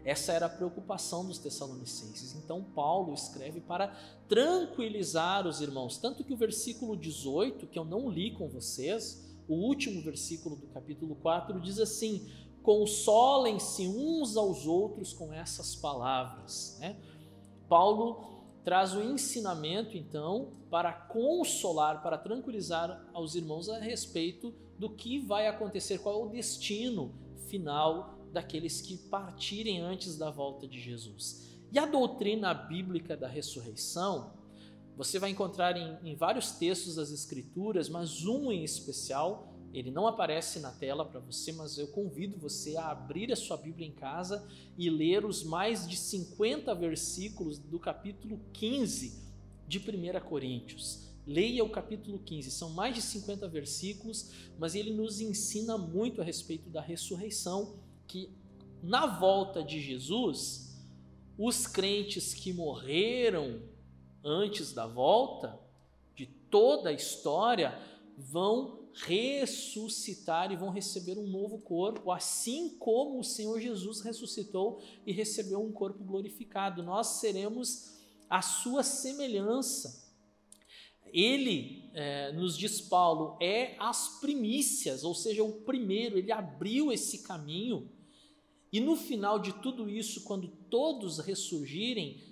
Essa 0.04 0.33
era 0.33 0.47
a 0.47 0.50
preocupação 0.50 1.26
dos 1.26 1.38
Tessalonicenses. 1.38 2.35
Então, 2.35 2.64
Paulo 2.64 3.12
escreve 3.12 3.61
para 3.61 3.88
tranquilizar 4.28 5.47
os 5.47 5.61
irmãos. 5.61 5.99
Tanto 5.99 6.25
que 6.25 6.33
o 6.33 6.37
versículo 6.37 6.97
18, 6.97 7.66
que 7.66 7.78
eu 7.78 7.85
não 7.85 8.09
li 8.09 8.30
com 8.30 8.49
vocês, 8.49 9.30
o 9.47 9.54
último 9.54 10.00
versículo 10.00 10.57
do 10.57 10.69
capítulo 10.69 11.14
4, 11.16 11.61
diz 11.61 11.78
assim: 11.78 12.26
Consolem-se 12.62 13.87
uns 13.88 14.37
aos 14.37 14.66
outros 14.66 15.12
com 15.12 15.33
essas 15.33 15.75
palavras. 15.75 16.78
Né? 16.80 16.97
Paulo 17.69 18.39
traz 18.64 18.94
o 18.94 19.02
ensinamento, 19.02 19.96
então, 19.96 20.52
para 20.70 20.92
consolar, 20.92 22.02
para 22.02 22.18
tranquilizar 22.18 23.08
aos 23.12 23.34
irmãos 23.34 23.68
a 23.68 23.78
respeito 23.78 24.54
do 24.78 24.90
que 24.90 25.18
vai 25.18 25.46
acontecer, 25.48 25.98
qual 25.98 26.22
é 26.22 26.26
o 26.26 26.28
destino 26.28 27.14
final 27.48 28.18
daqueles 28.32 28.80
que 28.80 28.96
partirem 28.96 29.80
antes 29.80 30.16
da 30.16 30.30
volta 30.30 30.66
de 30.66 30.80
Jesus. 30.80 31.58
E 31.72 31.78
a 31.78 31.86
doutrina 31.86 32.52
bíblica 32.52 33.16
da 33.16 33.28
ressurreição, 33.28 34.32
você 34.96 35.18
vai 35.18 35.30
encontrar 35.30 35.76
em, 35.76 35.98
em 36.04 36.14
vários 36.14 36.52
textos 36.52 36.96
das 36.96 37.10
Escrituras, 37.10 37.88
mas 37.88 38.24
um 38.26 38.52
em 38.52 38.64
especial, 38.64 39.50
ele 39.72 39.90
não 39.90 40.06
aparece 40.06 40.58
na 40.58 40.70
tela 40.70 41.04
para 41.04 41.20
você, 41.20 41.52
mas 41.52 41.78
eu 41.78 41.88
convido 41.88 42.36
você 42.36 42.76
a 42.76 42.90
abrir 42.90 43.32
a 43.32 43.36
sua 43.36 43.56
Bíblia 43.56 43.86
em 43.86 43.92
casa 43.92 44.46
e 44.76 44.90
ler 44.90 45.24
os 45.24 45.44
mais 45.44 45.88
de 45.88 45.96
50 45.96 46.74
versículos 46.74 47.58
do 47.58 47.78
capítulo 47.78 48.40
15 48.52 49.22
de 49.68 49.78
1 49.78 50.20
Coríntios. 50.28 51.08
Leia 51.26 51.62
o 51.62 51.70
capítulo 51.70 52.18
15, 52.18 52.50
são 52.50 52.70
mais 52.70 52.94
de 52.94 53.02
50 53.02 53.46
versículos, 53.46 54.30
mas 54.58 54.74
ele 54.74 54.92
nos 54.92 55.20
ensina 55.20 55.78
muito 55.78 56.20
a 56.20 56.24
respeito 56.24 56.68
da 56.68 56.80
ressurreição 56.80 57.76
que 58.08 58.30
na 58.82 59.06
volta 59.06 59.62
de 59.62 59.80
Jesus, 59.80 60.76
os 61.38 61.66
crentes 61.66 62.34
que 62.34 62.52
morreram 62.52 63.62
antes 64.24 64.72
da 64.72 64.86
volta, 64.86 65.58
de 66.16 66.26
toda 66.26 66.90
a 66.90 66.92
história, 66.92 67.78
vão 68.16 68.79
ressuscitar 68.92 70.50
e 70.50 70.56
vão 70.56 70.70
receber 70.70 71.18
um 71.18 71.26
novo 71.26 71.59
corpo, 71.59 72.11
assim 72.11 72.76
como 72.78 73.18
o 73.18 73.25
Senhor 73.25 73.61
Jesus 73.61 74.00
ressuscitou 74.00 74.82
e 75.06 75.12
recebeu 75.12 75.62
um 75.62 75.73
corpo 75.73 76.02
glorificado. 76.02 76.82
Nós 76.82 77.20
seremos 77.20 77.99
a 78.28 78.42
sua 78.42 78.82
semelhança. 78.82 80.09
Ele, 81.12 81.90
é, 81.92 82.32
nos 82.32 82.56
diz 82.56 82.80
Paulo, 82.80 83.37
é 83.40 83.75
as 83.78 84.20
primícias, 84.20 85.02
ou 85.02 85.14
seja, 85.14 85.42
o 85.42 85.61
primeiro, 85.62 86.16
ele 86.16 86.30
abriu 86.30 86.92
esse 86.92 87.23
caminho 87.23 87.90
e 88.73 88.78
no 88.78 88.97
final 88.97 89.38
de 89.38 89.52
tudo 89.54 89.88
isso, 89.88 90.23
quando 90.23 90.49
todos 90.49 91.18
ressurgirem, 91.18 92.23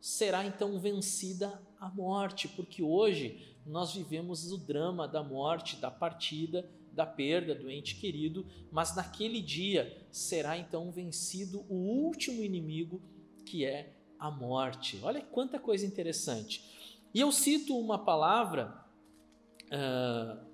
será 0.00 0.44
então 0.44 0.78
vencida 0.78 1.65
a 1.80 1.88
morte, 1.88 2.48
porque 2.48 2.82
hoje 2.82 3.56
nós 3.66 3.94
vivemos 3.94 4.50
o 4.52 4.58
drama 4.58 5.06
da 5.06 5.22
morte, 5.22 5.76
da 5.76 5.90
partida, 5.90 6.68
da 6.92 7.04
perda 7.04 7.54
do 7.54 7.70
ente 7.70 7.96
querido, 7.96 8.46
mas 8.70 8.94
naquele 8.96 9.40
dia 9.40 9.96
será 10.10 10.56
então 10.56 10.90
vencido 10.90 11.64
o 11.68 11.74
último 11.74 12.42
inimigo, 12.42 13.02
que 13.44 13.64
é 13.64 13.92
a 14.18 14.30
morte. 14.30 14.98
Olha 15.02 15.20
quanta 15.20 15.58
coisa 15.58 15.84
interessante. 15.84 16.62
E 17.12 17.20
eu 17.20 17.30
cito 17.30 17.78
uma 17.78 17.98
palavra. 17.98 18.82
Uh, 19.66 20.46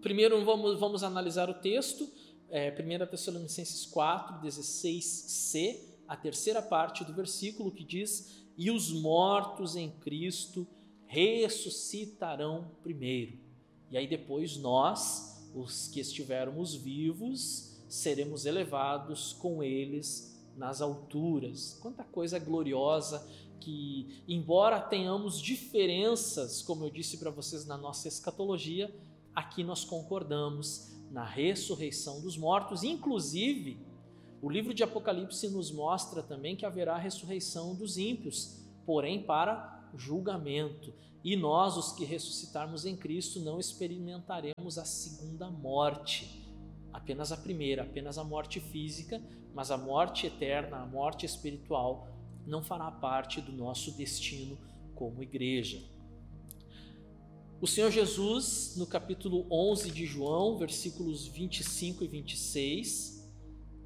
primeiro 0.00 0.44
vamos, 0.44 0.78
vamos 0.78 1.02
analisar 1.02 1.48
o 1.48 1.54
texto 1.54 2.10
é, 2.50 2.70
1 2.70 3.06
Tessalonicenses 3.06 3.84
4, 3.86 4.40
16c, 4.46 5.80
a 6.06 6.16
terceira 6.16 6.62
parte 6.62 7.04
do 7.04 7.12
versículo 7.12 7.70
que 7.70 7.84
diz: 7.84 8.46
E 8.58 8.72
os 8.72 8.92
mortos 8.92 9.76
em 9.76 9.88
Cristo 9.88 10.66
ressuscitarão 11.06 12.72
primeiro. 12.82 13.38
E 13.88 13.96
aí 13.96 14.06
depois 14.08 14.56
nós, 14.56 15.48
os 15.54 15.86
que 15.86 16.00
estivermos 16.00 16.74
vivos, 16.74 17.80
seremos 17.88 18.44
elevados 18.44 19.32
com 19.32 19.62
eles 19.62 20.36
nas 20.56 20.82
alturas. 20.82 21.78
Quanta 21.80 22.02
coisa 22.02 22.38
gloriosa 22.38 23.26
que, 23.60 24.22
embora 24.26 24.80
tenhamos 24.80 25.40
diferenças, 25.40 26.60
como 26.60 26.84
eu 26.84 26.90
disse 26.90 27.16
para 27.16 27.30
vocês 27.30 27.64
na 27.64 27.78
nossa 27.78 28.08
escatologia, 28.08 28.92
aqui 29.34 29.62
nós 29.62 29.84
concordamos 29.84 30.92
na 31.10 31.24
ressurreição 31.24 32.20
dos 32.20 32.36
mortos. 32.36 32.82
Inclusive, 32.82 33.78
o 34.40 34.48
livro 34.48 34.72
de 34.72 34.84
Apocalipse 34.84 35.48
nos 35.48 35.72
mostra 35.72 36.22
também 36.22 36.54
que 36.54 36.64
haverá 36.64 36.96
ressurreição 36.96 37.74
dos 37.74 37.98
ímpios, 37.98 38.64
porém 38.86 39.22
para 39.22 39.90
julgamento. 39.94 40.94
E 41.24 41.34
nós, 41.34 41.76
os 41.76 41.92
que 41.92 42.04
ressuscitarmos 42.04 42.86
em 42.86 42.96
Cristo, 42.96 43.40
não 43.40 43.58
experimentaremos 43.58 44.78
a 44.78 44.84
segunda 44.84 45.50
morte, 45.50 46.46
apenas 46.92 47.32
a 47.32 47.36
primeira, 47.36 47.82
apenas 47.82 48.16
a 48.16 48.24
morte 48.24 48.60
física, 48.60 49.20
mas 49.52 49.72
a 49.72 49.76
morte 49.76 50.26
eterna, 50.26 50.78
a 50.78 50.86
morte 50.86 51.26
espiritual, 51.26 52.08
não 52.46 52.62
fará 52.62 52.90
parte 52.90 53.40
do 53.40 53.52
nosso 53.52 53.90
destino 53.96 54.56
como 54.94 55.22
igreja. 55.22 55.82
O 57.60 57.66
Senhor 57.66 57.90
Jesus, 57.90 58.76
no 58.76 58.86
capítulo 58.86 59.44
11 59.50 59.90
de 59.90 60.06
João, 60.06 60.56
versículos 60.56 61.26
25 61.26 62.04
e 62.04 62.06
26, 62.06 63.17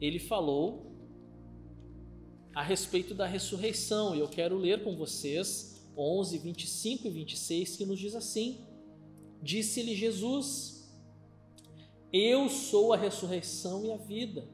ele 0.03 0.19
falou 0.19 0.91
a 2.53 2.61
respeito 2.63 3.15
da 3.15 3.25
ressurreição, 3.25 4.17
e 4.17 4.19
eu 4.19 4.29
quero 4.29 4.59
ler 4.59 4.83
com 4.83 4.97
vocês 4.97 5.89
11, 5.97 6.39
25 6.39 7.07
e 7.07 7.11
26, 7.11 7.77
que 7.77 7.87
nos 7.87 8.01
diz 8.01 8.17
assim: 8.17 8.67
Disse-lhe 9.41 9.95
Jesus: 9.95 10.93
Eu 12.13 12.49
sou 12.49 12.93
a 12.93 12.97
ressurreição 12.97 13.85
e 13.85 13.93
a 13.93 13.97
vida. 13.97 14.45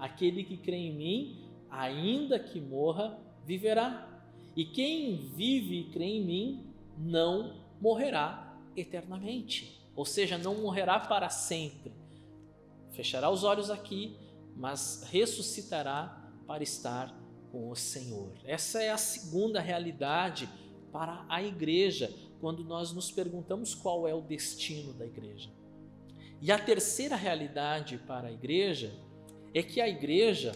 Aquele 0.00 0.42
que 0.42 0.56
crê 0.56 0.76
em 0.76 0.94
mim, 0.94 1.48
ainda 1.70 2.38
que 2.38 2.60
morra, 2.60 3.18
viverá. 3.46 4.20
E 4.56 4.64
quem 4.64 5.16
vive 5.36 5.80
e 5.80 5.84
crê 5.90 6.06
em 6.06 6.24
mim, 6.24 6.66
não 6.98 7.62
morrerá 7.80 8.58
eternamente, 8.76 9.80
ou 9.94 10.04
seja, 10.04 10.36
não 10.36 10.60
morrerá 10.60 10.98
para 10.98 11.28
sempre. 11.28 11.92
Fechará 12.90 13.30
os 13.30 13.44
olhos 13.44 13.70
aqui, 13.70 14.16
mas 14.58 15.04
ressuscitará 15.08 16.30
para 16.46 16.62
estar 16.62 17.16
com 17.52 17.70
o 17.70 17.76
Senhor. 17.76 18.32
Essa 18.44 18.82
é 18.82 18.90
a 18.90 18.98
segunda 18.98 19.60
realidade 19.60 20.48
para 20.92 21.24
a 21.28 21.42
igreja, 21.42 22.12
quando 22.40 22.64
nós 22.64 22.92
nos 22.92 23.10
perguntamos 23.10 23.74
qual 23.74 24.06
é 24.06 24.12
o 24.12 24.20
destino 24.20 24.92
da 24.92 25.06
igreja. 25.06 25.50
E 26.40 26.50
a 26.50 26.58
terceira 26.58 27.14
realidade 27.14 27.98
para 27.98 28.28
a 28.28 28.32
igreja 28.32 28.92
é 29.54 29.62
que 29.62 29.80
a 29.80 29.88
igreja, 29.88 30.52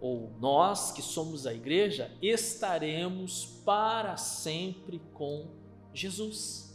ou 0.00 0.32
nós 0.40 0.90
que 0.90 1.02
somos 1.02 1.46
a 1.46 1.54
igreja, 1.54 2.10
estaremos 2.22 3.44
para 3.64 4.16
sempre 4.16 5.00
com 5.12 5.50
Jesus. 5.92 6.74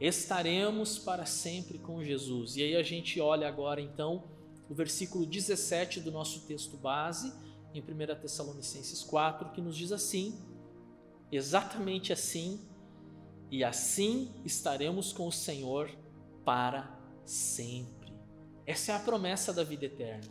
Estaremos 0.00 0.98
para 0.98 1.26
sempre 1.26 1.78
com 1.78 2.02
Jesus. 2.02 2.56
E 2.56 2.62
aí 2.62 2.76
a 2.76 2.82
gente 2.82 3.20
olha 3.20 3.48
agora 3.48 3.80
então 3.80 4.37
o 4.68 4.74
versículo 4.74 5.24
17 5.24 6.00
do 6.00 6.12
nosso 6.12 6.40
texto 6.46 6.76
base, 6.76 7.32
em 7.72 7.80
1 7.80 8.20
Tessalonicenses 8.20 9.02
4, 9.02 9.50
que 9.52 9.60
nos 9.60 9.76
diz 9.76 9.92
assim: 9.92 10.38
exatamente 11.30 12.12
assim, 12.12 12.60
e 13.50 13.64
assim 13.64 14.30
estaremos 14.44 15.12
com 15.12 15.26
o 15.26 15.32
Senhor 15.32 15.90
para 16.44 16.98
sempre. 17.24 18.12
Essa 18.66 18.92
é 18.92 18.94
a 18.94 19.00
promessa 19.00 19.52
da 19.52 19.64
vida 19.64 19.86
eterna. 19.86 20.30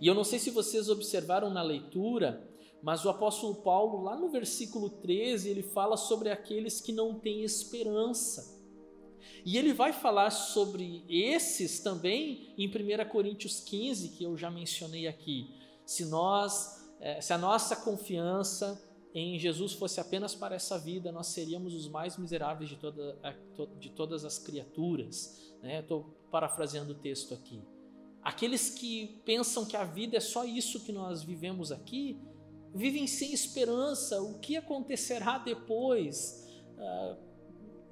E 0.00 0.06
eu 0.06 0.14
não 0.14 0.24
sei 0.24 0.38
se 0.38 0.50
vocês 0.50 0.88
observaram 0.88 1.48
na 1.48 1.62
leitura, 1.62 2.46
mas 2.82 3.04
o 3.04 3.08
apóstolo 3.08 3.54
Paulo, 3.56 4.02
lá 4.02 4.16
no 4.16 4.28
versículo 4.28 4.90
13, 4.90 5.48
ele 5.48 5.62
fala 5.62 5.96
sobre 5.96 6.30
aqueles 6.30 6.80
que 6.80 6.92
não 6.92 7.18
têm 7.18 7.44
esperança. 7.44 8.61
E 9.44 9.56
ele 9.58 9.72
vai 9.72 9.92
falar 9.92 10.30
sobre 10.30 11.04
esses 11.08 11.80
também 11.80 12.54
em 12.56 12.68
1 12.68 13.08
Coríntios 13.08 13.60
15, 13.60 14.10
que 14.10 14.24
eu 14.24 14.36
já 14.36 14.50
mencionei 14.50 15.06
aqui. 15.06 15.54
Se 15.84 16.04
nós, 16.04 16.90
eh, 17.00 17.20
se 17.20 17.32
a 17.32 17.38
nossa 17.38 17.76
confiança 17.76 18.80
em 19.14 19.38
Jesus 19.38 19.72
fosse 19.72 20.00
apenas 20.00 20.34
para 20.34 20.54
essa 20.54 20.78
vida, 20.78 21.12
nós 21.12 21.28
seríamos 21.28 21.74
os 21.74 21.88
mais 21.88 22.16
miseráveis 22.16 22.70
de, 22.70 22.76
toda, 22.76 23.18
de 23.78 23.90
todas 23.90 24.24
as 24.24 24.38
criaturas. 24.38 25.52
Né? 25.62 25.80
Estou 25.80 26.04
parafraseando 26.30 26.92
o 26.92 26.96
texto 26.96 27.34
aqui. 27.34 27.62
Aqueles 28.22 28.70
que 28.70 29.20
pensam 29.24 29.66
que 29.66 29.76
a 29.76 29.84
vida 29.84 30.16
é 30.16 30.20
só 30.20 30.44
isso 30.44 30.80
que 30.80 30.92
nós 30.92 31.22
vivemos 31.22 31.72
aqui, 31.72 32.20
vivem 32.74 33.06
sem 33.06 33.32
esperança. 33.32 34.22
O 34.22 34.38
que 34.38 34.56
acontecerá 34.56 35.38
depois? 35.38 36.48
Uh, 36.78 37.31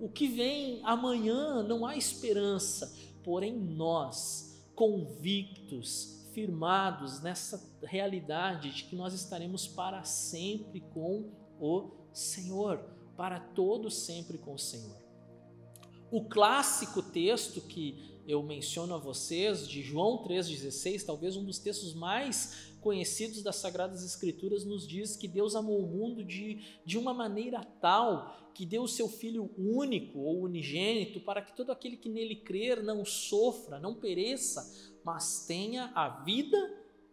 o 0.00 0.08
que 0.08 0.26
vem 0.26 0.80
amanhã? 0.82 1.62
Não 1.62 1.86
há 1.86 1.96
esperança. 1.96 2.96
Porém, 3.22 3.52
nós, 3.54 4.64
convictos, 4.74 6.20
firmados 6.32 7.20
nessa 7.20 7.62
realidade 7.82 8.70
de 8.70 8.84
que 8.84 8.96
nós 8.96 9.12
estaremos 9.12 9.66
para 9.66 10.02
sempre 10.04 10.80
com 10.80 11.30
o 11.60 11.90
Senhor, 12.12 12.78
para 13.16 13.38
todo 13.38 13.90
sempre 13.90 14.38
com 14.38 14.54
o 14.54 14.58
Senhor. 14.58 15.09
O 16.10 16.24
clássico 16.24 17.02
texto 17.02 17.60
que 17.60 18.10
eu 18.26 18.42
menciono 18.42 18.94
a 18.94 18.98
vocês, 18.98 19.66
de 19.66 19.82
João 19.82 20.24
3,16, 20.24 21.04
talvez 21.04 21.36
um 21.36 21.44
dos 21.44 21.58
textos 21.58 21.94
mais 21.94 22.72
conhecidos 22.80 23.42
das 23.42 23.56
Sagradas 23.56 24.04
Escrituras, 24.04 24.64
nos 24.64 24.86
diz 24.86 25.16
que 25.16 25.28
Deus 25.28 25.54
amou 25.54 25.82
o 25.82 25.86
mundo 25.86 26.24
de, 26.24 26.60
de 26.84 26.98
uma 26.98 27.12
maneira 27.12 27.62
tal 27.80 28.50
que 28.54 28.66
deu 28.66 28.82
o 28.82 28.88
seu 28.88 29.08
Filho 29.08 29.50
único 29.56 30.18
ou 30.18 30.42
unigênito 30.42 31.20
para 31.20 31.42
que 31.42 31.56
todo 31.56 31.70
aquele 31.70 31.96
que 31.96 32.08
nele 32.08 32.36
crer 32.36 32.82
não 32.82 33.04
sofra, 33.04 33.78
não 33.78 33.94
pereça, 33.94 34.92
mas 35.04 35.44
tenha 35.46 35.92
a 35.94 36.08
vida 36.08 36.56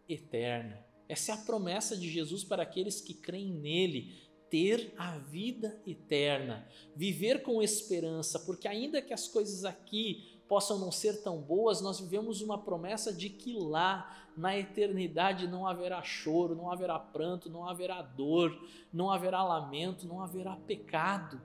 eterna. 0.08 0.84
Essa 1.08 1.32
é 1.32 1.34
a 1.34 1.38
promessa 1.38 1.96
de 1.96 2.10
Jesus 2.10 2.44
para 2.44 2.62
aqueles 2.62 3.00
que 3.00 3.14
creem 3.14 3.52
nele, 3.52 4.27
ter 4.50 4.94
a 4.96 5.18
vida 5.18 5.80
eterna, 5.86 6.66
viver 6.94 7.42
com 7.42 7.62
esperança, 7.62 8.38
porque 8.40 8.66
ainda 8.66 9.02
que 9.02 9.12
as 9.12 9.28
coisas 9.28 9.64
aqui 9.64 10.38
possam 10.48 10.78
não 10.78 10.90
ser 10.90 11.22
tão 11.22 11.38
boas, 11.40 11.80
nós 11.80 12.00
vivemos 12.00 12.40
uma 12.40 12.58
promessa 12.58 13.12
de 13.12 13.28
que 13.28 13.52
lá, 13.58 14.26
na 14.36 14.56
eternidade, 14.56 15.46
não 15.46 15.66
haverá 15.66 16.02
choro, 16.02 16.54
não 16.54 16.70
haverá 16.70 16.98
pranto, 16.98 17.50
não 17.50 17.68
haverá 17.68 18.00
dor, 18.00 18.58
não 18.92 19.10
haverá 19.10 19.42
lamento, 19.42 20.06
não 20.06 20.22
haverá 20.22 20.56
pecado. 20.56 21.40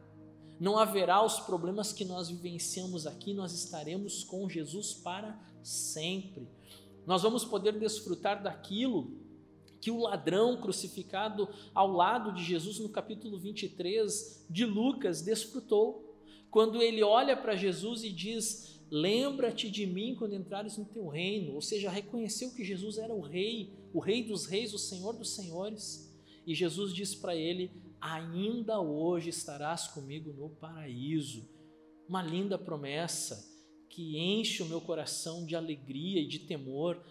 Não 0.60 0.78
haverá 0.78 1.22
os 1.22 1.40
problemas 1.42 1.92
que 1.92 2.06
nós 2.06 2.30
vivenciamos 2.30 3.06
aqui, 3.06 3.34
nós 3.34 3.52
estaremos 3.54 4.24
com 4.24 4.48
Jesus 4.48 4.94
para 4.94 5.38
sempre. 5.62 6.48
Nós 7.06 7.22
vamos 7.22 7.44
poder 7.44 7.78
desfrutar 7.78 8.42
daquilo 8.42 9.23
que 9.84 9.92
o 9.92 10.00
ladrão 10.00 10.62
crucificado 10.62 11.50
ao 11.76 11.92
lado 11.92 12.32
de 12.32 12.42
Jesus 12.42 12.80
no 12.80 12.88
capítulo 12.88 13.38
23 13.38 14.48
de 14.50 14.66
Lucas 14.66 15.22
desfrutou. 15.22 16.18
Quando 16.50 16.82
ele 16.82 17.04
olha 17.04 17.36
para 17.36 17.58
Jesus 17.58 18.02
e 18.02 18.10
diz: 18.10 18.82
Lembra-te 18.90 19.70
de 19.70 19.86
mim 19.86 20.16
quando 20.16 20.36
entrares 20.36 20.78
no 20.78 20.86
teu 20.86 21.10
reino. 21.10 21.54
Ou 21.54 21.62
seja, 21.62 21.90
reconheceu 21.90 22.56
que 22.56 22.64
Jesus 22.64 22.98
era 22.98 23.14
o 23.14 23.20
rei, 23.20 23.74
o 23.94 24.00
rei 24.00 24.24
dos 24.24 24.46
reis, 24.46 24.74
o 24.74 24.80
senhor 24.80 25.18
dos 25.18 25.36
senhores. 25.36 26.18
E 26.48 26.56
Jesus 26.56 26.94
diz 26.94 27.14
para 27.14 27.36
ele: 27.36 27.70
Ainda 28.00 28.80
hoje 28.80 29.32
estarás 29.32 29.90
comigo 29.90 30.32
no 30.32 30.50
paraíso. 30.50 31.46
Uma 32.08 32.24
linda 32.24 32.58
promessa 32.58 33.52
que 33.90 34.18
enche 34.18 34.64
o 34.64 34.66
meu 34.66 34.80
coração 34.80 35.46
de 35.46 35.58
alegria 35.58 36.22
e 36.22 36.28
de 36.28 36.40
temor 36.40 37.04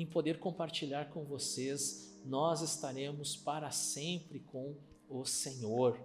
em 0.00 0.06
poder 0.06 0.38
compartilhar 0.38 1.10
com 1.10 1.24
vocês. 1.24 2.20
Nós 2.24 2.62
estaremos 2.62 3.36
para 3.36 3.70
sempre 3.70 4.40
com 4.40 4.76
o 5.08 5.24
Senhor. 5.24 6.00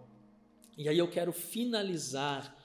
E 0.77 0.89
aí 0.89 0.97
eu 0.97 1.10
quero 1.10 1.32
finalizar 1.32 2.58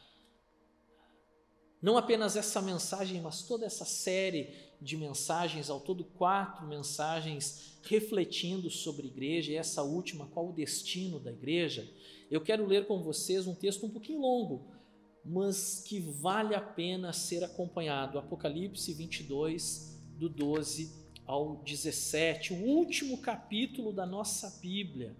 não 1.81 1.97
apenas 1.97 2.35
essa 2.35 2.61
mensagem, 2.61 3.21
mas 3.21 3.43
toda 3.43 3.65
essa 3.65 3.85
série 3.85 4.53
de 4.81 4.97
mensagens, 4.97 5.71
ao 5.71 5.81
todo 5.81 6.05
quatro 6.05 6.67
mensagens 6.67 7.79
refletindo 7.83 8.69
sobre 8.69 9.07
igreja, 9.07 9.53
e 9.53 9.57
essa 9.57 9.83
última, 9.83 10.27
qual 10.27 10.49
o 10.49 10.53
destino 10.53 11.21
da 11.21 11.31
igreja, 11.31 11.89
eu 12.31 12.41
quero 12.41 12.67
ler 12.67 12.87
com 12.87 13.03
vocês 13.03 13.47
um 13.47 13.55
texto 13.55 13.87
um 13.87 13.91
pouquinho 13.91 14.21
longo, 14.21 14.73
mas 15.25 15.81
que 15.87 16.01
vale 16.01 16.55
a 16.55 16.61
pena 16.61 17.13
ser 17.13 17.45
acompanhado. 17.45 18.19
Apocalipse 18.19 18.93
22, 18.93 20.01
do 20.19 20.29
12 20.29 21.08
ao 21.29 21.57
17, 21.57 22.55
o 22.55 22.57
último 22.65 23.19
capítulo 23.19 23.93
da 23.93 24.07
nossa 24.07 24.59
Bíblia. 24.63 25.15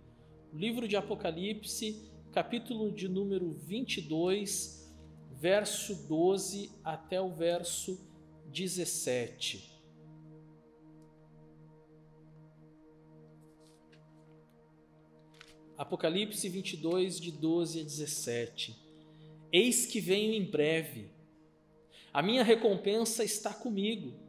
O 0.51 0.57
livro 0.57 0.89
de 0.89 0.97
Apocalipse, 0.97 2.11
capítulo 2.33 2.91
de 2.91 3.07
número 3.07 3.53
22, 3.53 4.91
verso 5.33 5.95
12 6.09 6.71
até 6.83 7.21
o 7.21 7.29
verso 7.29 8.01
17. 8.47 9.79
Apocalipse 15.77 16.49
22, 16.49 17.21
de 17.21 17.31
12 17.31 17.81
a 17.81 17.85
17. 17.85 18.75
Eis 19.53 19.85
que 19.85 20.01
venho 20.01 20.33
em 20.33 20.51
breve, 20.51 21.11
a 22.15 22.23
minha 22.23 22.43
recompensa 22.43 23.23
está 23.23 23.53
comigo, 23.53 24.28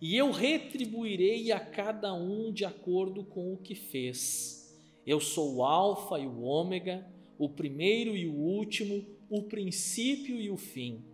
e 0.00 0.16
eu 0.16 0.30
retribuirei 0.30 1.50
a 1.50 1.58
cada 1.58 2.14
um 2.14 2.52
de 2.52 2.64
acordo 2.64 3.24
com 3.24 3.52
o 3.52 3.58
que 3.58 3.74
fez. 3.74 4.78
Eu 5.04 5.20
sou 5.20 5.56
o 5.56 5.64
Alfa 5.64 6.18
e 6.18 6.26
o 6.26 6.42
Ômega, 6.42 7.06
o 7.38 7.48
primeiro 7.48 8.16
e 8.16 8.26
o 8.26 8.34
último, 8.34 9.04
o 9.28 9.42
princípio 9.42 10.40
e 10.40 10.50
o 10.50 10.56
fim. 10.56 11.04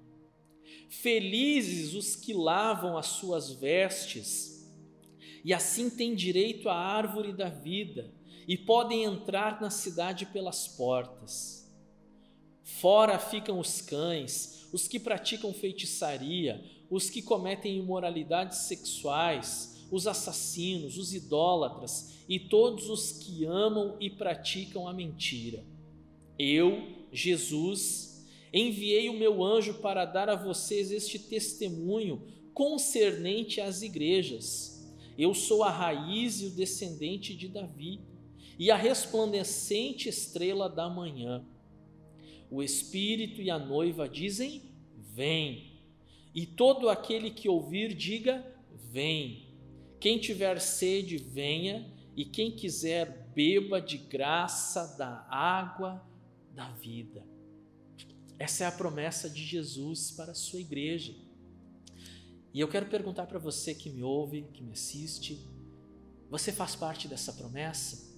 Felizes 0.89 1.95
os 1.95 2.15
que 2.15 2.33
lavam 2.33 2.97
as 2.97 3.07
suas 3.07 3.53
vestes, 3.53 4.71
e 5.45 5.53
assim 5.53 5.91
têm 5.91 6.15
direito 6.15 6.69
à 6.69 6.75
árvore 6.75 7.33
da 7.33 7.49
vida, 7.49 8.13
e 8.47 8.57
podem 8.57 9.05
entrar 9.05 9.61
na 9.61 9.71
cidade 9.71 10.27
pelas 10.27 10.69
portas. 10.69 11.65
Fora 12.63 13.19
ficam 13.19 13.59
os 13.59 13.81
cães, 13.81 14.69
os 14.73 14.89
que 14.89 14.99
praticam 14.99 15.53
feitiçaria, 15.53 16.63
os 16.91 17.11
que 17.11 17.23
cometem 17.23 17.79
imoralidades 17.79 18.59
sexuais, 18.59 19.87
os 19.91 20.07
assassinos, 20.07 20.99
os 20.99 21.15
idólatras 21.15 22.15
e 22.29 22.39
todos 22.39 22.89
os 22.89 23.13
que 23.13 23.45
amam 23.45 23.97
e 24.01 24.11
praticam 24.11 24.89
a 24.89 24.93
mentira. 24.93 25.65
Eu, 26.39 26.83
Jesus, 27.13 28.27
enviei 28.53 29.09
o 29.09 29.19
meu 29.19 29.45
anjo 29.45 29.75
para 29.75 30.05
dar 30.05 30.29
a 30.29 30.37
vocês 30.37 30.91
este 30.91 31.19
testemunho 31.19 32.23
concernente 32.53 33.61
às 33.61 33.83
igrejas. 33.83 34.75
Eu 35.19 35.35
sou 35.35 35.63
a 35.63 35.71
raiz 35.71 36.41
e 36.41 36.47
o 36.47 36.51
descendente 36.51 37.35
de 37.35 37.49
Davi, 37.49 38.01
e 38.59 38.71
a 38.71 38.77
resplandecente 38.77 40.09
estrela 40.09 40.69
da 40.69 40.89
manhã. 40.89 41.45
O 42.51 42.63
Espírito 42.63 43.43
e 43.43 43.51
a 43.51 43.59
noiva 43.59 44.09
dizem: 44.09 44.63
Vem. 44.97 45.74
E 46.35 46.45
todo 46.45 46.89
aquele 46.89 47.31
que 47.31 47.49
ouvir, 47.49 47.95
diga: 47.95 48.45
Vem. 48.91 49.55
Quem 50.01 50.19
tiver 50.19 50.61
sede, 50.61 51.17
venha, 51.17 51.91
e 52.17 52.25
quem 52.25 52.51
quiser 52.51 53.31
beba 53.35 53.81
de 53.81 53.97
graça 53.97 54.97
da 54.99 55.27
água 55.31 56.05
da 56.53 56.71
vida. 56.73 57.25
Essa 58.39 58.65
é 58.65 58.67
a 58.67 58.73
promessa 58.73 59.31
de 59.31 59.45
Jesus 59.45 60.11
para 60.11 60.33
a 60.33 60.35
sua 60.35 60.61
igreja. 60.61 61.15
E 62.53 62.61
eu 62.61 62.69
quero 62.69 62.87
perguntar 62.87 63.27
para 63.27 63.39
você 63.39 63.75
que 63.75 63.91
me 63.91 64.03
ouve, 64.03 64.43
que 64.53 64.63
me 64.63 64.73
assiste: 64.73 65.49
você 66.31 66.53
faz 66.53 66.77
parte 66.77 67.09
dessa 67.09 67.33
promessa? 67.33 68.13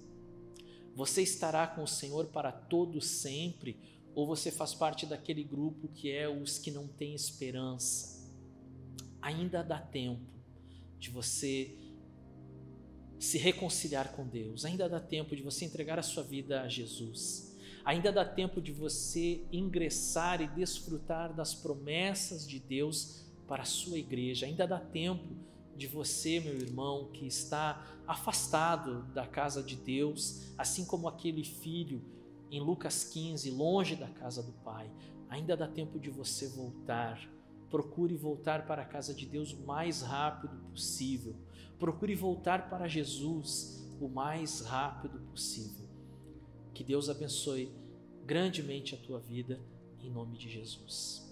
Você 0.94 1.22
estará 1.22 1.66
com 1.66 1.82
o 1.82 1.88
Senhor 1.88 2.26
para 2.26 2.50
todo 2.50 3.00
sempre? 3.00 3.78
Ou 4.16 4.26
você 4.26 4.50
faz 4.50 4.72
parte 4.72 5.04
daquele 5.04 5.44
grupo 5.44 5.88
que 5.88 6.10
é 6.10 6.26
os 6.26 6.58
que 6.58 6.70
não 6.70 6.88
têm 6.88 7.14
esperança? 7.14 8.26
Ainda 9.20 9.62
dá 9.62 9.78
tempo 9.78 10.24
de 10.98 11.10
você 11.10 11.76
se 13.18 13.36
reconciliar 13.36 14.12
com 14.12 14.26
Deus, 14.26 14.64
ainda 14.64 14.88
dá 14.88 14.98
tempo 14.98 15.36
de 15.36 15.42
você 15.42 15.66
entregar 15.66 15.98
a 15.98 16.02
sua 16.02 16.22
vida 16.22 16.62
a 16.62 16.68
Jesus, 16.68 17.54
ainda 17.84 18.10
dá 18.10 18.24
tempo 18.24 18.58
de 18.58 18.72
você 18.72 19.42
ingressar 19.52 20.40
e 20.40 20.46
desfrutar 20.46 21.34
das 21.34 21.54
promessas 21.54 22.48
de 22.48 22.58
Deus 22.58 23.22
para 23.46 23.64
a 23.64 23.66
sua 23.66 23.98
igreja, 23.98 24.46
ainda 24.46 24.66
dá 24.66 24.80
tempo 24.80 25.36
de 25.76 25.86
você, 25.86 26.40
meu 26.40 26.54
irmão, 26.54 27.10
que 27.12 27.26
está 27.26 27.86
afastado 28.06 29.02
da 29.12 29.26
casa 29.26 29.62
de 29.62 29.76
Deus, 29.76 30.40
assim 30.56 30.86
como 30.86 31.06
aquele 31.06 31.44
filho 31.44 32.15
em 32.50 32.60
Lucas 32.60 33.04
15, 33.04 33.50
longe 33.50 33.96
da 33.96 34.08
casa 34.08 34.42
do 34.42 34.52
Pai. 34.52 34.90
Ainda 35.28 35.56
dá 35.56 35.66
tempo 35.66 35.98
de 35.98 36.10
você 36.10 36.48
voltar. 36.48 37.20
Procure 37.68 38.16
voltar 38.16 38.66
para 38.66 38.82
a 38.82 38.86
casa 38.86 39.12
de 39.12 39.26
Deus 39.26 39.52
o 39.52 39.66
mais 39.66 40.02
rápido 40.02 40.56
possível. 40.70 41.34
Procure 41.78 42.14
voltar 42.14 42.70
para 42.70 42.86
Jesus 42.86 43.84
o 44.00 44.08
mais 44.08 44.60
rápido 44.60 45.18
possível. 45.30 45.86
Que 46.72 46.84
Deus 46.84 47.08
abençoe 47.08 47.74
grandemente 48.24 48.94
a 48.94 48.98
tua 48.98 49.18
vida, 49.18 49.60
em 50.00 50.10
nome 50.10 50.36
de 50.36 50.48
Jesus. 50.48 51.25